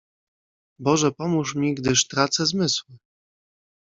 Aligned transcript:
"Boże 0.79 1.11
pomóż 1.11 1.55
mi, 1.55 1.75
gdyż 1.75 2.07
tracę 2.07 2.45
zmysły!" 2.45 2.97